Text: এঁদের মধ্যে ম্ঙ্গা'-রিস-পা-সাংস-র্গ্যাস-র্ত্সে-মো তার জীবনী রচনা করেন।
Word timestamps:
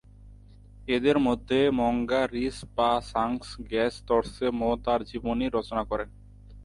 এঁদের 0.87 1.19
মধ্যে 1.19 1.69
ম্ঙ্গা'-রিস-পা-সাংস-র্গ্যাস-র্ত্সে-মো 1.79 4.77
তার 4.85 5.03
জীবনী 5.03 5.47
রচনা 5.47 5.83
করেন। 5.83 6.09